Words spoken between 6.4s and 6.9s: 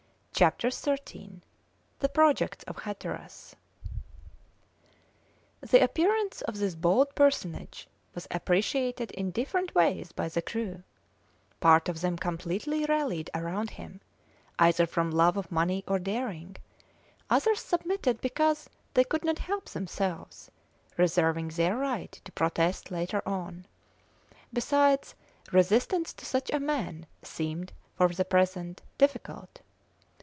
of this